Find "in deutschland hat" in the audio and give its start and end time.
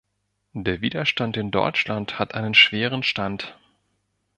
1.37-2.33